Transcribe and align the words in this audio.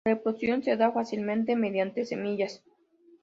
La 0.03 0.13
reproducción 0.15 0.63
se 0.63 0.77
da 0.77 0.91
fácilmente 0.91 1.55
mediante 1.55 2.05
semillas. 2.07 2.63